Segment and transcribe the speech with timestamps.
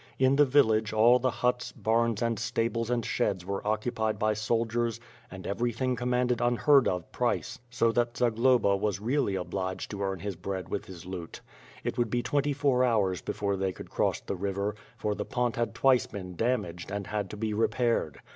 [0.17, 4.99] In the village all the huts, "bams and stables and sheds were occupied by soldiers
[5.29, 10.21] and every thing commanded unheard of price, so that Zagloba was really obliged to earn
[10.21, 11.41] his bread with his lute.
[11.83, 15.55] It would be twenty four hours before they could cross the river, for the pont
[15.55, 18.21] had twice been damaged, and had to be repaired.